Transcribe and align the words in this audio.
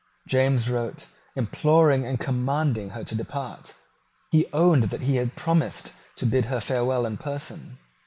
James 0.27 0.67
wrote, 0.67 1.05
imploring 1.35 2.07
and 2.07 2.19
commanding 2.19 2.89
her 2.89 3.03
to 3.03 3.13
depart. 3.13 3.75
He 4.31 4.47
owned 4.51 4.85
that 4.85 5.01
he 5.01 5.17
had 5.17 5.35
promised 5.35 5.93
to 6.15 6.25
bid 6.25 6.45
her 6.45 6.59
farewell 6.59 7.05
in 7.05 7.17
person. 7.17 7.77